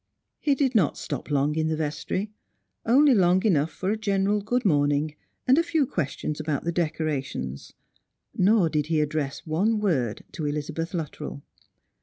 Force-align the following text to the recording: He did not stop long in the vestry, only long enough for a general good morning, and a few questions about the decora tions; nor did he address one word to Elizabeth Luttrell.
He 0.39 0.55
did 0.55 0.73
not 0.73 0.97
stop 0.97 1.29
long 1.29 1.55
in 1.55 1.67
the 1.67 1.75
vestry, 1.75 2.31
only 2.87 3.13
long 3.13 3.45
enough 3.45 3.69
for 3.69 3.91
a 3.91 3.95
general 3.97 4.41
good 4.41 4.65
morning, 4.65 5.15
and 5.47 5.59
a 5.59 5.61
few 5.61 5.85
questions 5.85 6.39
about 6.39 6.63
the 6.63 6.73
decora 6.73 7.23
tions; 7.23 7.73
nor 8.35 8.67
did 8.67 8.87
he 8.87 8.99
address 8.99 9.45
one 9.45 9.79
word 9.79 10.23
to 10.31 10.47
Elizabeth 10.47 10.95
Luttrell. 10.95 11.43